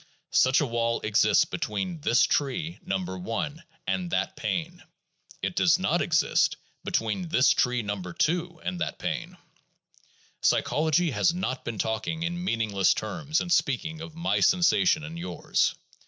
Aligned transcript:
Such 0.33 0.59
a 0.61 0.65
wall 0.65 0.99
exists 1.01 1.45
between 1.45 2.01
"this 2.01 2.23
tree" 2.23 2.79
No. 2.83 2.97
1 2.97 3.61
and 3.85 4.09
that 4.09 4.35
pain; 4.35 4.81
it 5.43 5.55
does 5.55 5.77
not 5.77 6.01
exist 6.01 6.57
between 6.83 7.29
"this 7.29 7.51
tree" 7.51 7.83
No. 7.83 8.01
2 8.01 8.61
and 8.63 8.81
that 8.81 8.97
pain. 8.97 9.37
Psychology 10.41 11.11
has 11.11 11.35
not 11.35 11.63
been 11.63 11.77
talking 11.77 12.23
in 12.23 12.43
meaningless 12.43 12.95
terms 12.95 13.41
in 13.41 13.51
speaking 13.51 14.01
of 14.01 14.15
my 14.15 14.39
sensation 14.39 15.03
and 15.03 15.19
yours. 15.19 15.75